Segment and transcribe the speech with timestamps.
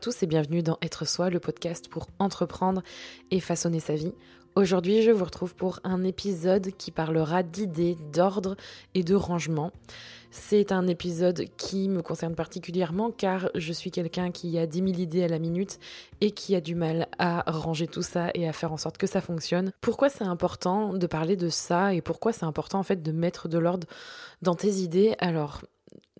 [0.00, 2.82] tous et bienvenue dans Être Soi, le podcast pour entreprendre
[3.30, 4.14] et façonner sa vie.
[4.54, 8.56] Aujourd'hui, je vous retrouve pour un épisode qui parlera d'idées, d'ordre
[8.94, 9.72] et de rangement.
[10.30, 14.90] C'est un épisode qui me concerne particulièrement car je suis quelqu'un qui a 10 000
[14.92, 15.78] idées à la minute
[16.22, 19.06] et qui a du mal à ranger tout ça et à faire en sorte que
[19.06, 19.70] ça fonctionne.
[19.82, 23.48] Pourquoi c'est important de parler de ça et pourquoi c'est important en fait de mettre
[23.48, 23.86] de l'ordre
[24.40, 25.14] dans tes idées?
[25.18, 25.60] Alors,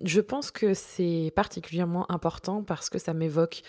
[0.02, 3.62] je pense que c'est particulièrement important parce que ça m'évoque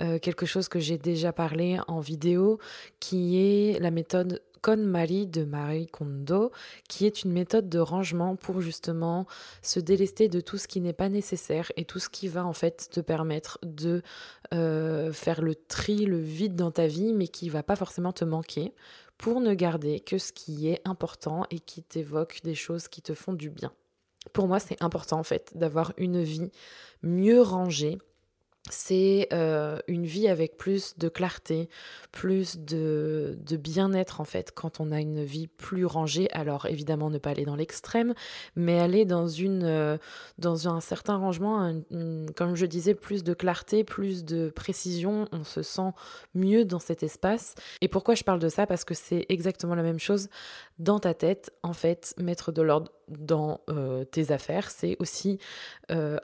[0.00, 2.58] euh, quelque chose que j'ai déjà parlé en vidéo,
[3.00, 6.52] qui est la méthode KonMari de Marie Kondo,
[6.88, 9.26] qui est une méthode de rangement pour justement
[9.60, 12.52] se délester de tout ce qui n'est pas nécessaire et tout ce qui va en
[12.52, 14.02] fait te permettre de
[14.54, 18.24] euh, faire le tri, le vide dans ta vie, mais qui va pas forcément te
[18.24, 18.72] manquer,
[19.18, 23.14] pour ne garder que ce qui est important et qui t'évoque des choses qui te
[23.14, 23.72] font du bien
[24.32, 26.50] pour moi, c'est important en fait d'avoir une vie
[27.02, 27.98] mieux rangée,
[28.70, 31.68] c'est euh, une vie avec plus de clarté,
[32.12, 36.28] plus de, bien-être en fait quand on a une vie plus rangée.
[36.32, 38.14] Alors évidemment ne pas aller dans l'extrême,
[38.54, 39.98] mais aller dans, une, euh,
[40.38, 41.74] dans un certain rangement,
[42.36, 45.90] comme je disais, plus de clarté, plus de précision, on se sent
[46.34, 47.56] mieux dans cet espace.
[47.80, 48.66] Et pourquoi je parle de ça?
[48.66, 50.28] Parce que c'est exactement la même chose
[50.78, 51.52] dans ta tête.
[51.64, 55.38] En fait, mettre de l'ordre dans euh, tes affaires, c'est aussi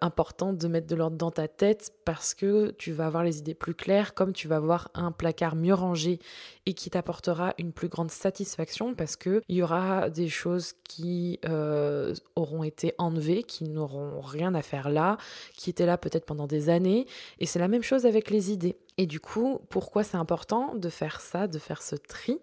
[0.00, 3.52] important de mettre de l'ordre dans ta tête parce que tu vas avoir les idées
[3.52, 6.20] plus claires, comme tu vas avoir un placard mieux rangé
[6.64, 11.38] et qui t'apportera une plus grande satisfaction parce que il y aura des choses qui
[11.46, 15.16] euh, auront été enlevées, qui n'auront rien à faire là,
[15.54, 17.06] qui étaient là peut-être pendant des années.
[17.38, 18.76] Et c'est la même chose avec les idées.
[18.96, 22.40] Et du coup, pourquoi c'est important de faire ça, de faire ce tri?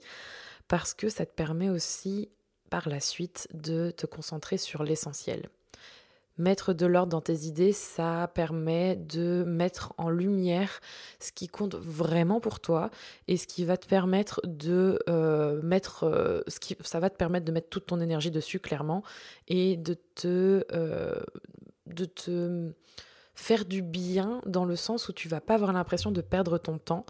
[0.68, 2.30] Parce que ça te permet aussi
[2.70, 5.50] par la suite de te concentrer sur l'essentiel.
[6.38, 10.82] Mettre de l'ordre dans tes idées, ça permet de mettre en lumière
[11.22, 12.90] ce qui compte vraiment pour toi
[13.30, 17.16] et ce qui va te permettre de euh, mettre, euh, ce qui, ça va te
[17.16, 19.02] permettre de mettre toute ton énergie dessus clairement
[19.48, 21.22] et de te, euh,
[21.88, 22.74] de te
[23.36, 26.78] faire du bien dans le sens où tu vas pas avoir l'impression de perdre ton
[26.78, 27.06] temps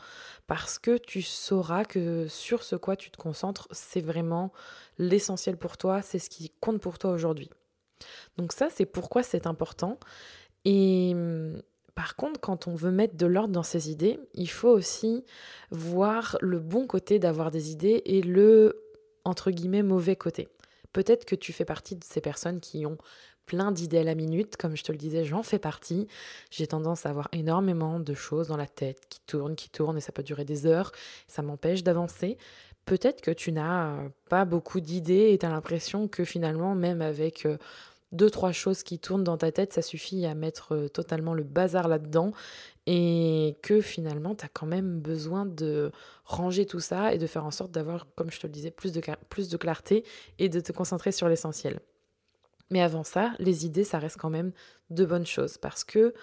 [0.47, 4.51] parce que tu sauras que sur ce quoi tu te concentres, c'est vraiment
[4.97, 7.49] l'essentiel pour toi, c'est ce qui compte pour toi aujourd'hui.
[8.37, 9.99] Donc ça, c'est pourquoi c'est important.
[10.65, 11.61] Et hum,
[11.93, 15.23] par contre, quand on veut mettre de l'ordre dans ses idées, il faut aussi
[15.71, 18.83] voir le bon côté d'avoir des idées et le,
[19.23, 20.49] entre guillemets, mauvais côté.
[20.91, 22.97] Peut-être que tu fais partie de ces personnes qui ont
[23.45, 26.07] plein d'idées à la minute, comme je te le disais, j'en fais partie.
[26.51, 30.01] J'ai tendance à avoir énormément de choses dans la tête qui tournent, qui tournent, et
[30.01, 30.91] ça peut durer des heures,
[31.27, 32.37] ça m'empêche d'avancer.
[32.85, 33.97] Peut-être que tu n'as
[34.29, 37.57] pas beaucoup d'idées et tu as l'impression que finalement, même avec euh,
[38.11, 41.43] deux, trois choses qui tournent dans ta tête, ça suffit à mettre euh, totalement le
[41.43, 42.31] bazar là-dedans
[42.85, 45.91] et que finalement, tu as quand même besoin de
[46.25, 48.91] ranger tout ça et de faire en sorte d'avoir, comme je te le disais, plus
[48.91, 50.03] de, plus de clarté
[50.37, 51.79] et de te concentrer sur l'essentiel.
[52.69, 54.51] Mais avant ça, les idées, ça reste quand même
[54.89, 56.13] de bonnes choses parce que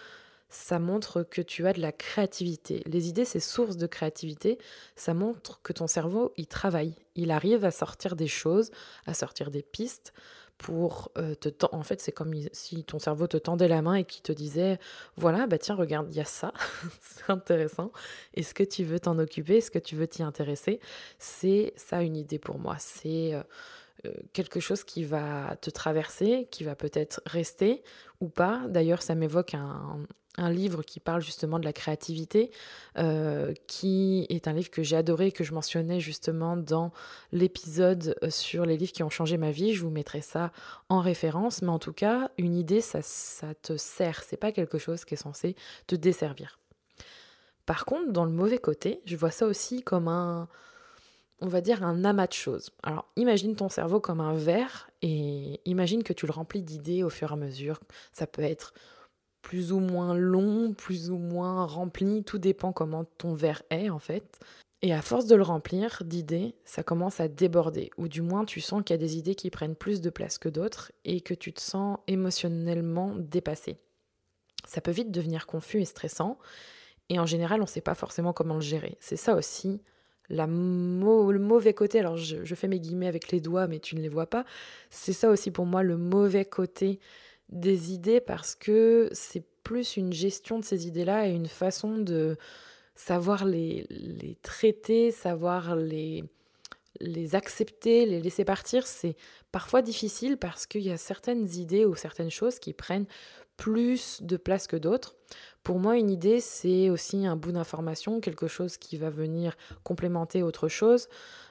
[0.53, 2.83] ça montre que tu as de la créativité.
[2.87, 4.59] Les idées, c'est source de créativité.
[4.97, 6.95] Ça montre que ton cerveau, il travaille.
[7.15, 8.71] Il arrive à sortir des choses,
[9.07, 10.13] à sortir des pistes
[10.59, 11.49] pour euh, te.
[11.73, 14.79] En fait, c'est comme si ton cerveau te tendait la main et qui te disait
[15.17, 16.53] voilà, bah tiens, regarde, il y a ça,
[17.01, 17.91] c'est intéressant.
[18.35, 19.57] Est-ce que tu veux t'en occuper?
[19.57, 20.81] Est-ce que tu veux t'y intéresser?
[21.19, 22.77] C'est ça une idée pour moi.
[22.79, 23.43] C'est euh,
[24.33, 27.83] quelque chose qui va te traverser, qui va peut-être rester
[28.21, 28.63] ou pas.
[28.69, 29.99] D'ailleurs, ça m'évoque un,
[30.39, 32.51] un livre qui parle justement de la créativité,
[32.99, 36.93] euh, qui est un livre que j'ai adoré, que je mentionnais justement dans
[37.33, 39.75] l'épisode euh, sur les livres qui ont changé ma vie.
[39.75, 40.53] Je vous mettrai ça
[40.89, 44.79] en référence, mais en tout cas, une idée, ça, ça te sert, c'est pas quelque
[44.79, 45.55] chose qui est censé
[45.87, 46.59] te desservir.
[47.67, 50.49] Par contre, dans le mauvais côté, je vois ça aussi comme un,
[51.43, 52.71] on va dire, un amas de choses.
[52.85, 57.11] Alors, imagine ton cerveau comme un verre et imagine que tu le remplis d'idées au
[57.11, 57.81] fur et à mesure.
[58.13, 58.73] Ça peut être
[59.43, 63.99] plus ou moins long, plus ou moins rempli, tout dépend comment ton verre est en
[63.99, 64.39] fait.
[64.83, 68.61] Et à force de le remplir d'idées, ça commence à déborder, ou du moins tu
[68.61, 71.35] sens qu'il y a des idées qui prennent plus de place que d'autres et que
[71.35, 73.79] tu te sens émotionnellement dépassé.
[74.65, 76.39] Ça peut vite devenir confus et stressant,
[77.09, 78.97] et en général on ne sait pas forcément comment le gérer.
[79.01, 79.81] C'est ça aussi
[80.29, 84.01] la le mauvais côté, alors je, fais mes guillemets avec les doigts mais tu ne
[84.01, 84.45] les vois pas,
[84.91, 87.01] c'est ça aussi pour moi le mauvais côté
[87.49, 92.37] des idées parce que c'est plus une gestion de ces idées-là et une façon de
[92.95, 96.25] savoir les, les traiter, savoir les,
[97.01, 98.87] les accepter, les laisser partir.
[98.87, 99.17] C'est
[99.53, 103.07] parfois difficile parce qu'il y a certaines idées ou certaines choses qui prennent
[103.57, 105.15] plus de place que d'autres.
[105.63, 110.43] Pour moi, une idée, c'est aussi un bout d'information, quelque chose qui va venir complémenter
[110.43, 111.09] autre chose.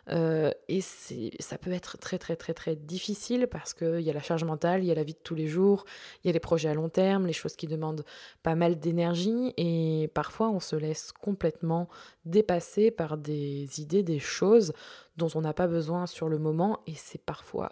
[0.10, 4.22] Euh, et ça peut être très très très très difficile parce qu'il y a la
[4.22, 5.86] charge mentale, il y a la vie de tous les jours,
[6.24, 8.04] il y a les projets à long terme, les choses qui demandent
[8.42, 11.88] pas mal d'énergie et parfois on se laisse complètement
[12.26, 14.74] dépasser par des idées, des choses
[15.18, 17.72] dont on n'a pas besoin sur le moment et c'est parfois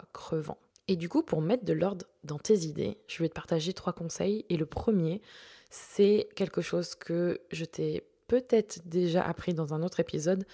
[0.88, 3.92] Et du coup, pour mettre de l'ordre dans tes idées, je vais te partager trois
[3.92, 4.44] conseils.
[4.48, 5.22] Et le premier,
[5.70, 10.44] c'est quelque chose que je t'ai peut-être déjà appris dans un autre épisode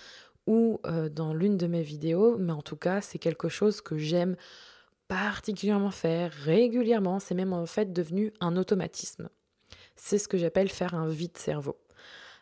[0.46, 3.98] ou euh, dans l'une de mes vidéos, mais en tout cas, c'est quelque chose que
[3.98, 4.36] j'aime
[5.08, 7.18] particulièrement faire régulièrement.
[7.18, 9.28] C'est même en fait devenu un automatisme.
[9.96, 11.76] C'est ce que j'appelle faire un vide cerveau.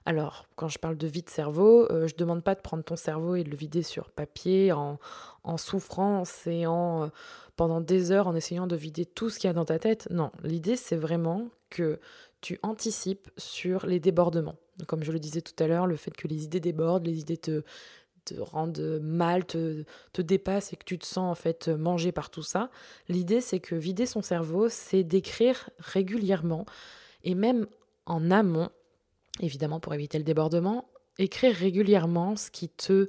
[0.07, 2.97] Alors, quand je parle de vide cerveau, euh, je ne demande pas de prendre ton
[2.97, 4.99] cerveau et de le vider sur papier en,
[5.57, 7.09] souffrance et en, euh,
[7.57, 10.09] pendant des heures en essayant de vider tout ce qu'il y a dans ta tête.
[10.11, 12.01] Non, l'idée c'est vraiment que
[12.43, 14.57] tu anticipes sur les débordements.
[14.87, 17.39] Comme je le disais tout à l'heure, le fait que les idées débordent, les idées
[17.39, 17.63] te,
[18.27, 22.29] te rendent mal, te, te dépassent et que tu te sens en fait mangé par
[22.29, 22.69] tout ça.
[23.09, 26.67] L'idée c'est que vider son cerveau, c'est d'écrire régulièrement
[27.23, 27.67] et même
[28.05, 28.69] en amont,
[29.41, 30.89] évidemment pour éviter le débordement,
[31.19, 33.09] écrire régulièrement ce qui te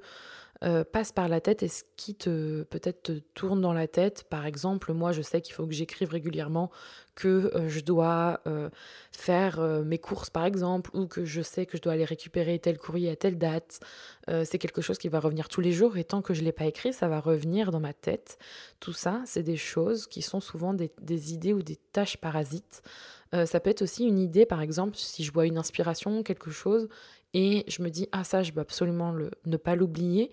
[0.64, 4.24] euh, passe par la tête et ce qui te peut-être te tourne dans la tête.
[4.30, 6.72] Par exemple, moi je sais qu'il faut que j'écrive régulièrement
[7.14, 8.70] que euh, je dois euh,
[9.12, 12.78] faire mes courses par exemple ou que je sais que je dois aller récupérer tel
[12.78, 13.80] courrier à telle date.
[14.28, 16.52] c'est quelque chose qui va revenir tous les jours et tant que je ne l'ai
[16.52, 18.38] pas écrit, ça va revenir dans ma tête.
[18.80, 22.82] Tout ça, c'est des choses qui sont souvent des, des idées ou des tâches parasites.
[23.46, 26.88] Ça peut être aussi une idée, par exemple, si je vois une inspiration, quelque chose,
[27.36, 29.14] et je me dis ah ça je veux absolument
[29.46, 30.32] ne pas l'oublier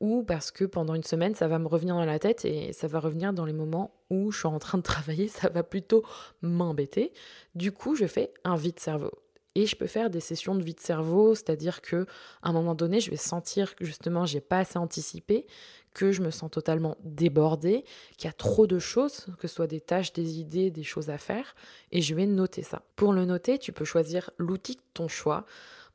[0.00, 2.86] ou parce que pendant une semaine ça va me revenir dans la tête et ça
[2.86, 6.04] va revenir dans les moments où je suis en train de travailler, ça va plutôt
[6.42, 7.12] m'embêter.
[7.54, 9.10] Du coup, je fais un vide cerveau.
[9.54, 12.06] Et je peux faire des sessions de vide cerveau, c'est-à-dire que
[12.42, 15.46] à un moment donné, je vais sentir que justement j'ai pas assez anticipé,
[15.94, 17.84] que je me sens totalement débordée,
[18.16, 21.08] qu'il y a trop de choses, que ce soit des tâches, des idées, des choses
[21.08, 21.54] à faire,
[21.92, 22.82] et je vais noter ça.
[22.96, 25.46] Pour le noter, tu peux choisir l'outil de ton choix.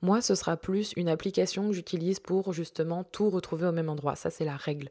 [0.02, 4.16] Moi, ce sera plus une application que j'utilise pour justement tout retrouver au même endroit.
[4.16, 4.88] Ça, c'est la règle.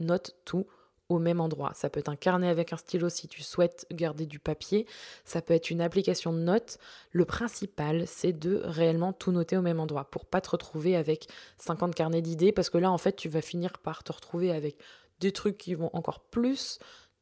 [0.00, 0.66] Note tout
[1.08, 1.72] au même endroit.
[1.74, 4.86] Ça peut être un carnet avec un stylo si tu souhaites garder du papier.
[5.24, 6.78] Ça peut être une application de notes.
[7.12, 11.28] Le principal, c'est de réellement tout noter au même endroit pour pas te retrouver avec
[11.58, 14.76] 50 carnets d'idées parce que là, en fait, tu vas finir par te retrouver avec
[15.20, 16.78] des trucs qui vont encore plus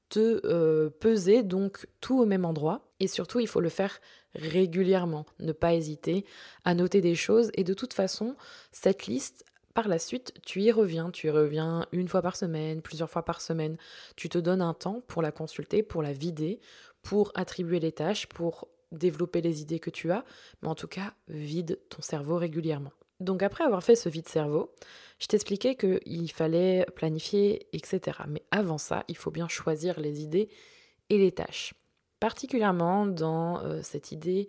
[0.09, 2.93] te euh, peser, donc tout au même endroit.
[3.00, 4.00] Et surtout, il faut le faire
[4.35, 6.25] régulièrement, ne pas hésiter
[6.65, 7.50] à noter des choses.
[7.55, 8.37] Et de toute façon,
[8.73, 9.44] cette liste,
[9.76, 11.11] par la suite, tu y reviens.
[11.11, 13.76] Tu y reviens une fois par semaine, plusieurs fois par semaine.
[14.17, 16.61] Tu te donnes un temps pour la consulter, pour la vider,
[17.02, 20.25] pour attribuer les tâches, pour développer les idées que tu as.
[20.62, 22.93] Mais en tout cas, vide ton cerveau régulièrement.
[23.20, 24.73] Donc après avoir fait ce vide cerveau,
[25.19, 28.19] je t'expliquais qu'il fallait planifier, etc.
[28.28, 30.49] Mais avant ça, il faut bien choisir les idées
[31.11, 31.75] et les tâches.
[32.19, 34.49] Particulièrement dans euh, cette idée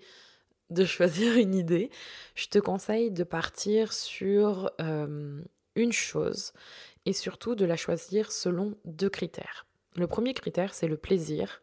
[0.70, 1.90] de choisir une idée,
[2.36, 5.42] je te conseille de partir sur euh,
[5.76, 6.54] une chose
[7.06, 9.66] et surtout de la choisir selon deux critères.
[9.96, 11.62] Le premier critère, c'est le plaisir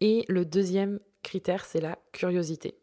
[0.00, 2.78] et le deuxième critère, c'est la curiosité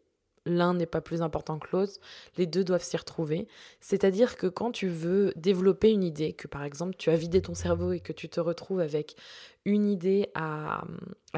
[0.46, 1.94] l'un n'est pas plus important que l'autre,
[2.36, 3.48] les deux doivent s'y retrouver.
[3.80, 7.54] C'est-à-dire que quand tu veux développer une idée, que par exemple tu as vidé ton
[7.54, 9.16] cerveau et que tu te retrouves avec
[9.64, 10.84] une idée à,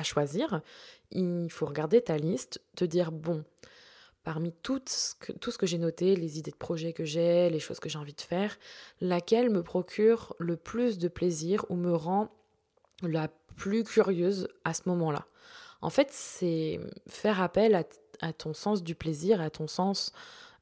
[0.05, 0.61] choisir,
[1.11, 3.43] il faut regarder ta liste, te dire, bon,
[4.25, 7.61] parmi tout ce que, ce que j'ai noté, les idées de projet que j'ai, les
[7.61, 8.59] choses que j'ai envie de faire,
[9.01, 12.29] laquelle me procure le plus de plaisir ou me rend
[13.03, 15.27] la plus curieuse à ce moment-là.
[15.81, 17.85] En fait, c'est faire appel
[18.21, 20.13] à ton sens du plaisir, à ton sens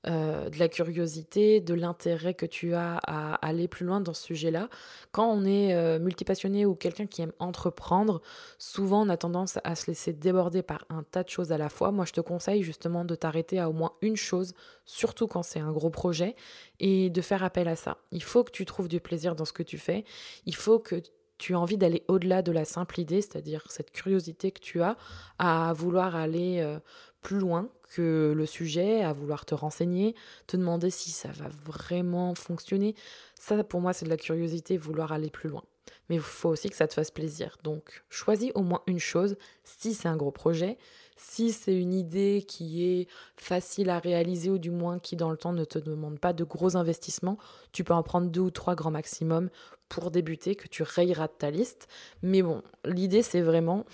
[0.08, 4.22] euh, de la curiosité, de l'intérêt que tu as à aller plus loin dans ce
[4.22, 4.68] sujet-là.
[5.12, 8.22] Quand on est euh, multipassionné ou quelqu'un qui aime entreprendre,
[8.58, 11.68] souvent on a tendance à se laisser déborder par un tas de choses à la
[11.68, 11.90] fois.
[11.90, 15.60] Moi, je te conseille justement de t'arrêter à au moins une chose, surtout quand c'est
[15.60, 16.36] un gros projet,
[16.78, 17.98] et de faire appel à ça.
[18.12, 20.04] Il faut que tu trouves du plaisir dans ce que tu fais.
[20.44, 21.02] Il faut que
[21.38, 24.96] tu as envie d'aller au-delà de la simple idée, c'est-à-dire cette curiosité que tu as
[25.38, 26.78] à vouloir aller euh,
[27.20, 30.14] plus loin que le sujet, à vouloir te renseigner,
[30.46, 32.94] te demander si ça va vraiment fonctionner.
[33.38, 35.62] Ça, pour moi, c'est de la curiosité, vouloir aller plus loin.
[36.08, 37.58] Mais il faut aussi que ça te fasse plaisir.
[37.62, 40.78] Donc, choisis au moins une chose si c'est un gros projet.
[41.16, 45.36] Si c'est une idée qui est facile à réaliser ou du moins qui dans le
[45.36, 47.38] temps ne te demande pas de gros investissements,
[47.72, 49.48] tu peux en prendre deux ou trois grands maximum
[49.88, 51.88] pour débuter, que tu rayeras de ta liste.
[52.22, 53.86] Mais bon, l'idée c'est vraiment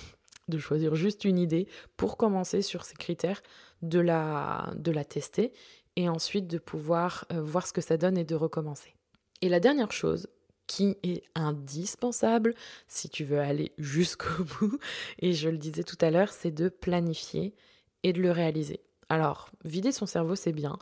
[0.48, 3.42] de choisir juste une idée pour commencer sur ces critères,
[3.82, 5.52] de la, de la tester
[5.96, 8.94] et ensuite de pouvoir euh, voir ce que ça donne et de recommencer.
[9.40, 10.28] Et la dernière chose
[10.66, 12.54] qui est indispensable
[12.88, 14.78] si tu veux aller jusqu'au bout,
[15.18, 17.54] et je le disais tout à l'heure, c'est de planifier
[18.02, 18.80] et de le réaliser.
[19.08, 20.78] Alors, vider son cerveau, c'est bien.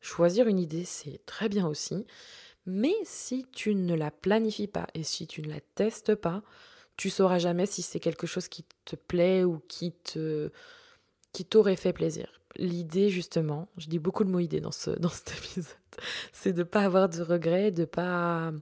[0.00, 2.06] Choisir une idée, c'est très bien aussi.
[2.64, 6.42] Mais si tu ne la planifies pas et si tu ne la testes pas,
[6.96, 10.50] tu sauras jamais si c'est quelque chose qui te plaît ou qui te
[11.36, 12.40] qui t'aurait fait plaisir.
[12.56, 15.76] L'idée justement, je dis beaucoup de mots idées dans ce dans cet épisode,
[16.32, 18.52] c'est de pas avoir de regrets, de pas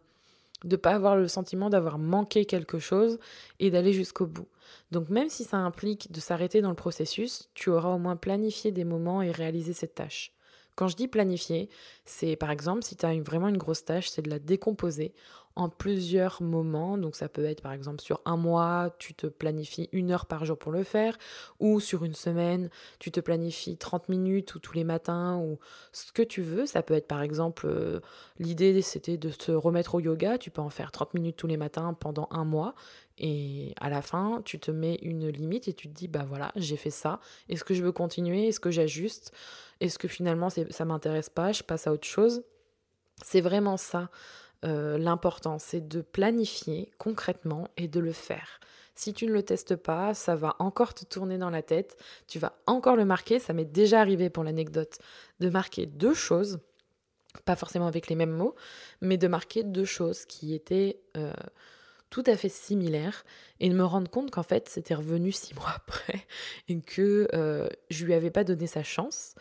[0.64, 3.20] de pas avoir le sentiment d'avoir manqué quelque chose
[3.60, 4.48] et d'aller jusqu'au bout.
[4.90, 8.72] Donc même si ça implique de s'arrêter dans le processus, tu auras au moins planifié
[8.72, 10.32] des moments et réalisé cette tâche.
[10.74, 11.68] Quand je dis planifier,
[12.04, 15.14] c'est par exemple si tu as vraiment une grosse tâche, c'est de la décomposer
[15.56, 16.99] en plusieurs moments.
[16.99, 20.44] Donc ça peut être par exemple sur un mois, tu te planifies une heure par
[20.44, 21.16] jour pour le faire,
[21.61, 25.58] ou sur une semaine, tu te planifies 30 minutes ou tous les matins, ou
[25.92, 26.66] ce que tu veux.
[26.66, 28.00] Ça peut être par exemple, euh,
[28.38, 31.56] l'idée c'était de se remettre au yoga, tu peux en faire 30 minutes tous les
[31.56, 32.75] matins pendant un mois.
[33.16, 36.50] Et à la fin, tu te mets une limite et tu te dis, bah voilà,
[36.56, 37.20] j'ai fait ça.
[37.49, 38.49] Est-ce que je veux continuer?
[38.49, 39.32] Est-ce que j'ajuste?
[39.80, 42.42] Est-ce que finalement ça m'intéresse pas, je passe à autre chose
[43.23, 44.11] C'est vraiment ça
[44.64, 48.61] euh, l'important, c'est de planifier concrètement et de le faire.
[48.94, 51.97] Si tu ne le testes pas, ça va encore te tourner dans la tête,
[52.28, 54.99] tu vas encore le marquer, ça m'est déjà arrivé pour l'anecdote,
[55.40, 56.61] de marquer deux choses,
[57.44, 58.54] pas forcément avec les mêmes mots,
[59.00, 61.00] mais de marquer deux choses qui étaient...
[61.16, 61.33] Euh,
[62.14, 63.25] tout à fait similaire
[63.59, 66.25] et de me rendre compte qu'en fait c'était revenu six mois après
[66.68, 69.35] et que euh, je lui avais pas donné sa chance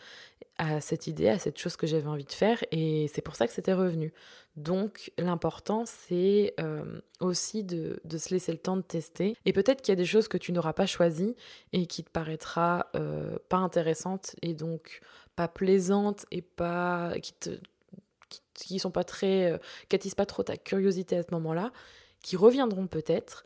[0.58, 3.46] à cette idée, à cette chose que j'avais envie de faire et c'est pour ça
[3.46, 4.12] que c'était revenu.
[4.56, 9.92] Donc l'important c'est euh, aussi de, se laisser le temps de tester et peut-être qu'il
[9.92, 11.34] y a des choses que tu n'auras pas choisies
[11.72, 15.00] et qui te paraîtra euh, pas intéressantes et donc
[15.34, 17.50] pas plaisantes et pas qui te
[18.54, 21.72] qui, sont pas très qui attisent pas trop ta curiosité à ce moment-là
[22.24, 23.44] qui reviendront peut-être,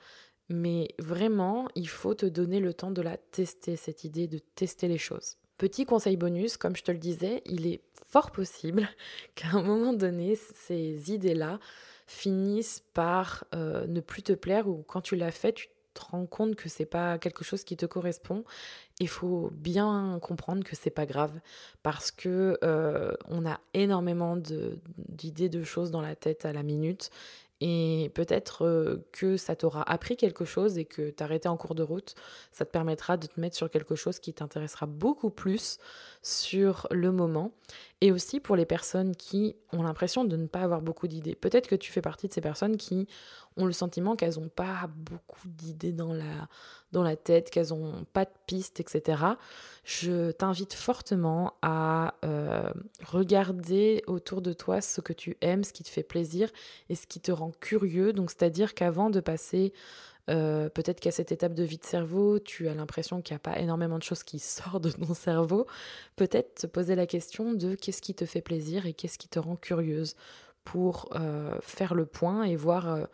[0.49, 4.89] mais vraiment, il faut te donner le temps de la tester, cette idée de tester
[4.89, 5.37] les choses.
[5.59, 8.89] Petit conseil bonus, comme je te le disais, il est fort possible
[9.35, 11.59] qu'à un moment donné, ces idées-là
[12.07, 16.27] finissent par euh, ne plus te plaire ou quand tu l'as fait, tu te rends
[16.27, 18.45] compte que c'est pas quelque chose qui te correspond.
[19.01, 21.39] Il faut bien comprendre que c'est pas grave
[21.83, 27.11] parce que euh, on a énormément d'idées de choses dans la tête à la minute
[27.61, 31.83] et peut-être euh, que ça t'aura appris quelque chose et que t'arrêter en cours de
[31.83, 32.15] route,
[32.53, 35.79] ça te permettra de te mettre sur quelque chose qui t'intéressera beaucoup plus
[36.23, 37.53] sur le moment.
[38.01, 41.35] Et aussi pour les personnes qui ont l'impression de ne pas avoir beaucoup d'idées.
[41.35, 43.09] Peut-être que tu fais partie de ces personnes qui
[43.57, 46.13] ont le sentiment qu'elles n'ont pas beaucoup d'idées dans
[47.03, 49.23] la, tête, qu'elles n'ont pas de pistes, etc.
[49.83, 52.71] Je t'invite fortement à euh,
[53.05, 56.51] regarder autour de toi ce que tu aimes, ce qui te fait plaisir
[56.89, 58.13] et ce qui te rend curieux.
[58.13, 59.73] Donc, c'est-à-dire qu'avant de passer
[60.29, 63.41] euh, peut-être qu'à cette étape de vie de cerveau, tu as l'impression qu'il n'y a
[63.41, 65.67] pas énormément de choses qui sortent de ton cerveau.
[66.17, 69.39] Peut-être te poser la question de qu'est-ce qui te fait plaisir et qu'est-ce qui te
[69.39, 70.15] rend curieuse
[70.65, 73.09] pour euh, faire le point et voir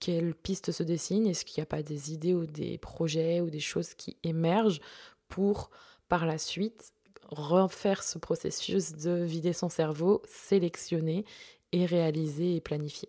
[0.00, 3.50] quelles pistes se dessinent, est-ce qu'il n'y a pas des idées ou des projets ou
[3.50, 4.80] des choses qui émergent
[5.28, 5.70] pour
[6.08, 6.92] par la suite
[7.30, 11.24] refaire ce processus de vider son cerveau, sélectionner
[11.72, 13.08] et réaliser et planifier?